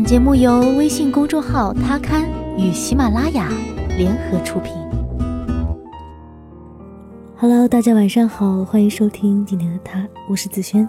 [0.00, 3.52] 本节目由微信公众号“他刊”与喜马拉雅
[3.98, 4.72] 联合出品。
[7.36, 10.88] Hello，大家晚上好，欢迎收听今天的他，我是子轩。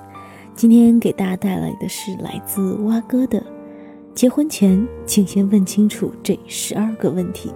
[0.56, 3.44] 今天给大家带来的是来自蛙哥的：
[4.16, 7.52] 结婚前，请先问清楚这十二个问题。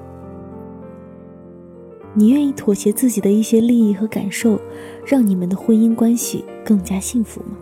[2.14, 4.60] 你愿意妥协自己的一些利益和感受，
[5.06, 7.56] 让你们的婚姻关系更加幸福吗？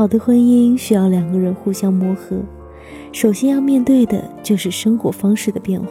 [0.00, 2.40] 好的婚姻需要两个人互相磨合，
[3.12, 5.88] 首先要面对的就是生活方式的变化。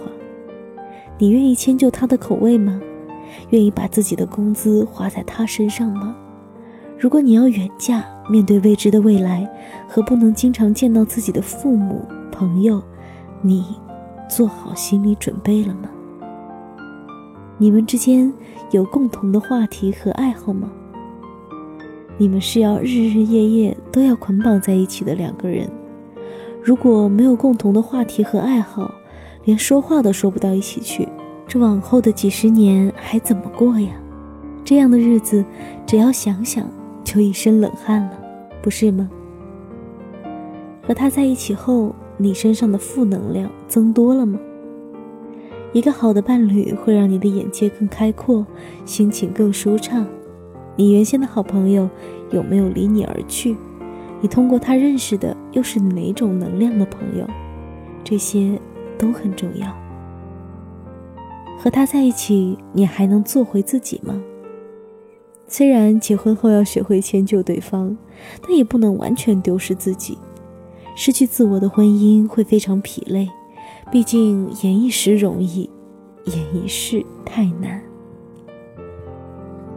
[1.19, 2.81] 你愿意迁就他的口味吗？
[3.51, 6.15] 愿意把自己的工资花在他身上吗？
[6.97, 9.47] 如果你要远嫁，面对未知的未来
[9.87, 12.81] 和不能经常见到自己的父母、朋友，
[13.43, 13.63] 你
[14.27, 15.87] 做好心理准备了吗？
[17.59, 18.33] 你们之间
[18.71, 20.67] 有共同的话题和爱好吗？
[22.21, 25.69] 你们是要日日夜夜都要捆绑在一起的两个人，
[26.61, 28.93] 如果没有共同的话题和爱好，
[29.45, 31.07] 连说话都说不到一起去，
[31.47, 33.91] 这往后的几十年还怎么过呀？
[34.65, 35.45] 这样的日子，
[35.85, 36.69] 只要想想
[37.05, 38.11] 就一身冷汗了，
[38.61, 39.09] 不是吗？
[40.85, 44.37] 和他在一起后，你身上的负能量增多了吗？
[45.71, 48.45] 一个好的伴侣会让你的眼界更开阔，
[48.83, 50.05] 心情更舒畅。
[50.79, 51.89] 你原先的好朋友
[52.31, 53.53] 有没有离你而去？
[54.21, 57.27] 你通过他认识的又是哪种能量的朋友？
[58.01, 58.57] 这些
[58.97, 59.67] 都很重要。
[61.57, 64.23] 和他在一起，你还能做回自己吗？
[65.47, 67.97] 虽然结婚后要学会迁就对方，
[68.41, 70.17] 但也不能完全丢失自己。
[70.95, 73.27] 失去自我的婚姻会非常疲累，
[73.91, 75.69] 毕竟演一时容易，
[76.23, 77.83] 演一世太难。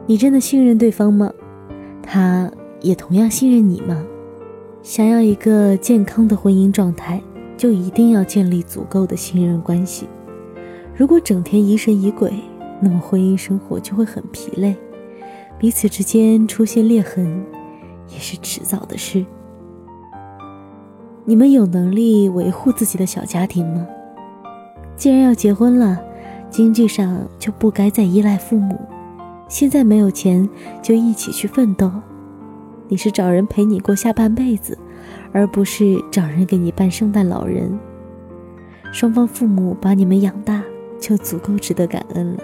[0.07, 1.33] 你真的信任对方吗？
[2.03, 2.51] 他
[2.81, 4.05] 也同样信任你吗？
[4.83, 7.23] 想要一个健康的婚姻状态，
[7.57, 10.09] 就一定要建立足够的信任关系。
[10.97, 12.33] 如果整天疑神疑鬼，
[12.81, 14.75] 那么婚姻生活就会很疲累，
[15.57, 17.45] 彼此之间出现裂痕，
[18.09, 19.25] 也是迟早的事。
[21.25, 23.87] 你们有能力维护自己的小家庭吗？
[24.97, 26.03] 既然要结婚了，
[26.51, 28.77] 经济上就不该再依赖父母。
[29.53, 30.49] 现在没有钱，
[30.81, 31.93] 就一起去奋斗。
[32.89, 34.79] 你是找人陪你过下半辈子，
[35.31, 37.79] 而不是找人给你办圣诞老人。
[38.93, 40.63] 双方父母把你们养大，
[40.99, 42.43] 就足够值得感恩了，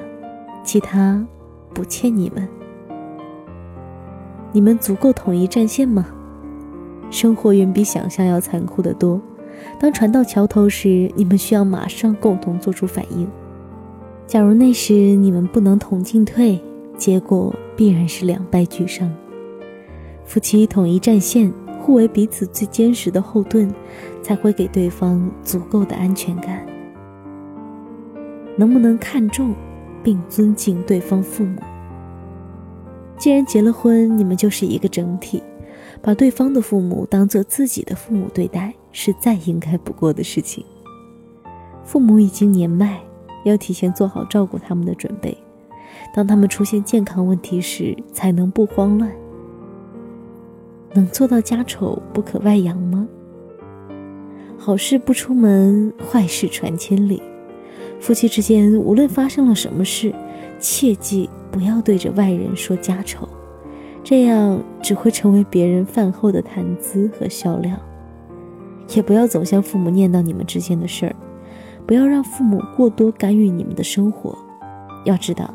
[0.62, 1.26] 其他
[1.72, 2.46] 不欠你们。
[4.52, 6.04] 你们足够统一战线吗？
[7.10, 9.18] 生活远比想象要残酷得多。
[9.80, 13.26] 当船到桥头时，你们需要马上共同做出反应。
[14.26, 16.62] 假如那时你们不能同进退，
[16.98, 19.10] 结果必然是两败俱伤。
[20.24, 21.50] 夫妻统一战线，
[21.80, 23.72] 互为彼此最坚实的后盾，
[24.22, 26.66] 才会给对方足够的安全感。
[28.56, 29.54] 能不能看重
[30.02, 31.58] 并尊敬对方父母？
[33.16, 35.42] 既然结了婚，你们就是一个整体，
[36.02, 40.64] 把对方的父母当做自己的父母对待，是再应该不过的事情。
[41.84, 43.00] 父母已经年迈，
[43.44, 45.34] 要提前做好照顾他们的准备。
[46.14, 49.10] 当他们出现健康问题时，才能不慌乱。
[50.94, 53.06] 能做到家丑不可外扬吗？
[54.56, 57.22] 好事不出门，坏事传千里。
[58.00, 60.12] 夫妻之间无论发生了什么事，
[60.58, 63.28] 切记不要对着外人说家丑，
[64.02, 67.76] 这样只会成为别人饭后的谈资和笑料。
[68.96, 71.14] 也不要总向父母念叨你们之间的事儿，
[71.86, 74.36] 不要让父母过多干预你们的生活。
[75.04, 75.52] 要知道。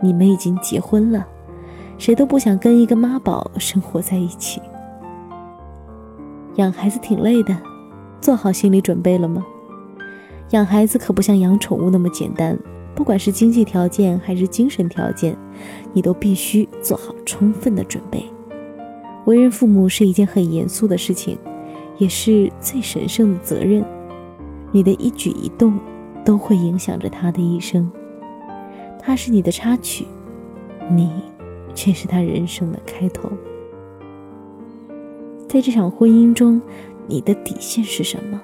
[0.00, 1.26] 你们已经结婚了，
[1.98, 4.60] 谁都不想跟一个妈宝生活在一起。
[6.56, 7.56] 养孩子挺累的，
[8.20, 9.44] 做好心理准备了吗？
[10.50, 12.58] 养孩子可不像养宠物那么简单，
[12.94, 15.36] 不管是经济条件还是精神条件，
[15.92, 18.24] 你都必须做好充分的准备。
[19.26, 21.38] 为人父母是一件很严肃的事情，
[21.98, 23.84] 也是最神圣的责任。
[24.72, 25.78] 你的一举一动
[26.24, 27.90] 都会影响着他的一生。
[29.00, 30.06] 他是你的插曲，
[30.90, 31.10] 你
[31.74, 33.30] 却是他人生的开头。
[35.48, 36.60] 在这场婚姻中，
[37.06, 38.40] 你的底线是什么？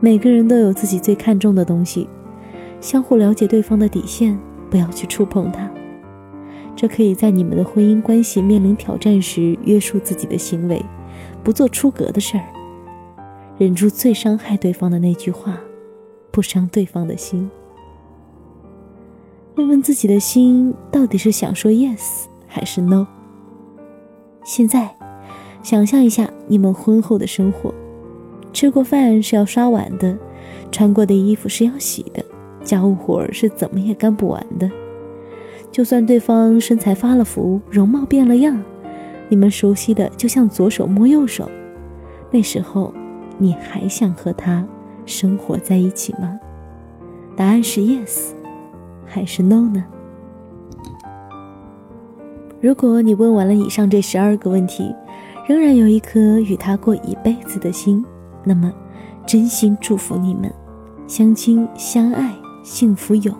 [0.00, 2.08] 每个人都有自己最看重的东西，
[2.80, 4.36] 相互了解对方的底线，
[4.68, 5.70] 不要去触碰它。
[6.74, 10.82] 这可以在你们的婚姻关系面临挑战时约束自己的行为，
[11.44, 12.44] 不做出格的事儿，
[13.58, 15.60] 忍住最伤害对方的那句话，
[16.32, 17.48] 不伤对方的心。
[19.54, 23.06] 问问自己的心，到底是想说 yes 还是 no？
[24.44, 24.96] 现在，
[25.62, 27.72] 想象一下你们婚后的生活，
[28.50, 30.16] 吃过饭是要刷碗的，
[30.70, 32.24] 穿过的衣服是要洗的，
[32.64, 34.70] 家务活儿是怎么也干不完的。
[35.70, 38.58] 就算对方身材发了福，容貌变了样，
[39.28, 41.50] 你们熟悉的就像左手摸右手，
[42.30, 42.92] 那时候
[43.36, 44.66] 你还想和他
[45.04, 46.40] 生活在一起吗？
[47.36, 48.30] 答案是 yes，
[49.12, 49.84] 还是 no 呢？
[52.62, 54.94] 如果你问完了以上这十二个问题，
[55.46, 58.02] 仍然有一颗与他过一辈子的心，
[58.42, 58.72] 那么
[59.26, 60.50] 真心祝福你们，
[61.06, 63.34] 相亲相爱幸福永，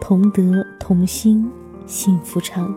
[0.00, 1.50] 同德同心
[1.84, 2.72] 幸福长。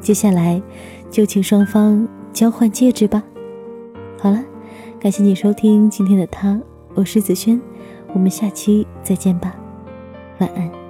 [0.00, 0.62] 接下来
[1.10, 3.22] 就请双方交换戒指吧。
[4.18, 4.42] 好了，
[4.98, 6.58] 感谢你收听今天的他，
[6.94, 7.60] 我是子轩，
[8.14, 9.54] 我们下期再见吧，
[10.38, 10.85] 晚安。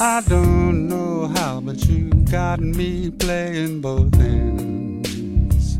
[0.00, 5.78] I don't know how, but you got me playing both ends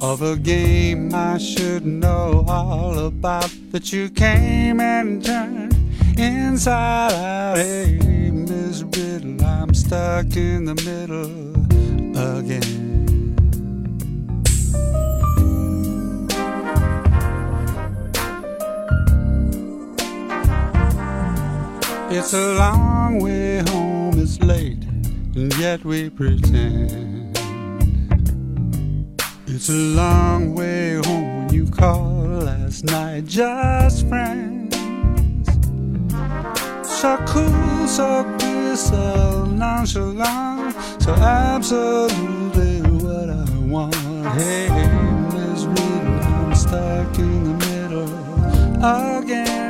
[0.00, 3.50] of a game I should know all about.
[3.72, 5.74] That you came and turned
[6.18, 7.56] inside out.
[7.56, 7.98] Hey,
[8.30, 11.52] Miss Riddle, I'm stuck in the middle
[12.38, 12.85] again.
[22.26, 24.82] It's a long way home, it's late,
[25.36, 27.38] and yet we pretend.
[29.46, 34.74] It's a long way home when you called last night, just friends.
[36.82, 43.94] So cool, so clear, so nonchalant, so absolutely what I want.
[44.34, 44.66] Hey,
[45.32, 49.65] Miss Riddle, I'm stuck in the middle again.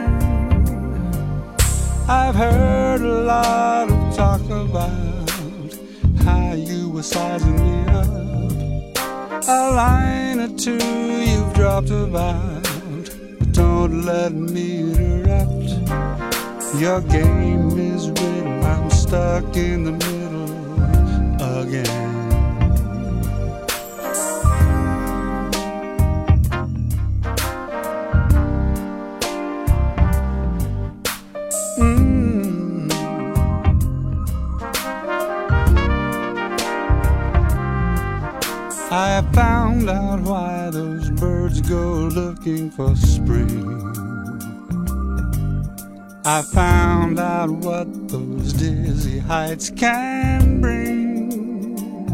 [2.08, 5.74] I've heard a lot of talk about
[6.22, 8.06] how you were sizing me up.
[9.48, 12.62] A line or two you've dropped about,
[13.40, 15.70] but don't let me interrupt.
[16.80, 20.52] Your game is riddle, I'm stuck in the middle
[21.60, 22.25] again.
[38.98, 43.62] I found out why those birds go looking for spring.
[46.24, 52.06] I found out what those dizzy heights can bring.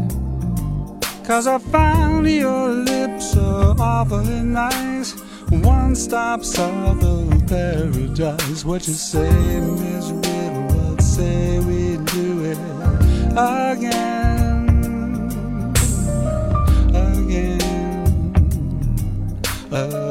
[1.23, 5.13] Cause I found your lips are awfully nice.
[5.51, 8.65] One stop south of paradise.
[8.65, 9.31] What you say,
[9.61, 10.67] Miss Riddle?
[10.75, 12.57] What say we do it?
[13.37, 14.32] Again.
[19.73, 20.02] love.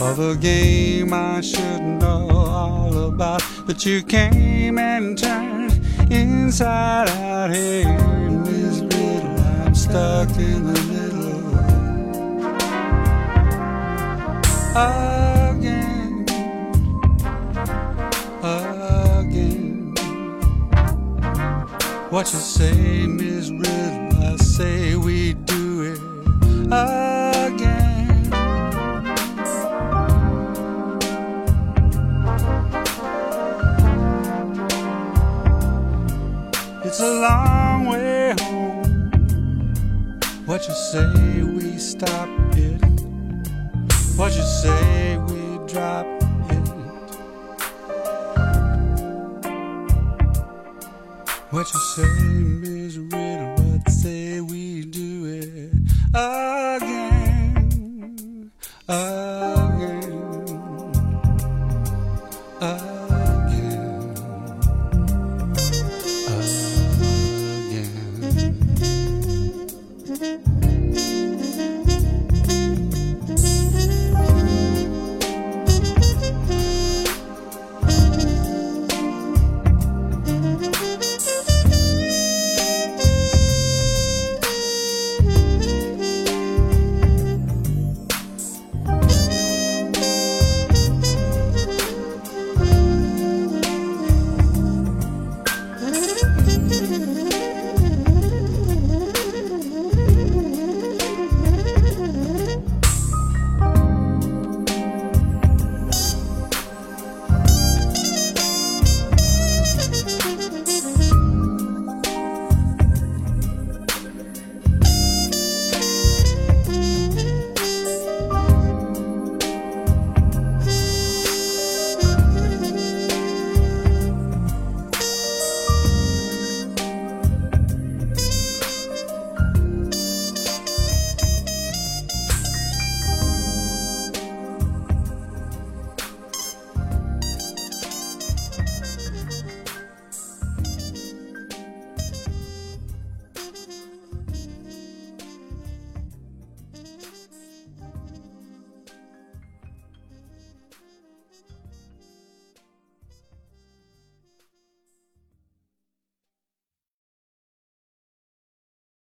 [0.00, 3.42] of a game I should know all about.
[3.66, 5.80] But you came and turned
[6.10, 7.88] inside out here
[8.26, 9.40] in this riddle.
[9.64, 11.06] I'm stuck in the middle.
[22.16, 24.24] What you say, Miss Riddle?
[24.24, 25.34] I say we
[26.72, 28.32] again.
[36.84, 39.10] It's a long way home.
[40.46, 42.80] What you say, we stop it.
[44.16, 46.06] What you say, we drop
[46.50, 46.66] it.
[51.50, 52.08] What you say,
[52.60, 53.25] Miss Riddle?